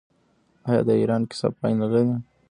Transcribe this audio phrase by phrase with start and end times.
[0.69, 2.03] آیا د ایران کیسه پای نلري؟